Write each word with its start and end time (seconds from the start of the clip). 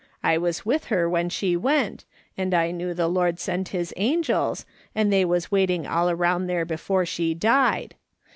I 0.23 0.35
was 0.39 0.65
with 0.65 0.85
her 0.85 1.07
when 1.07 1.29
she 1.29 1.55
went, 1.55 2.05
and 2.35 2.55
I 2.55 2.71
knew 2.71 2.95
the 2.95 3.07
Lord 3.07 3.39
sent 3.39 3.67
his 3.67 3.93
angels, 3.95 4.65
and 4.95 5.13
they 5.13 5.23
was 5.23 5.51
waiting 5.51 5.85
all 5.85 6.09
around 6.09 6.47
there 6.47 6.65
before 6.65 7.05
she 7.05 7.35
died. 7.35 7.93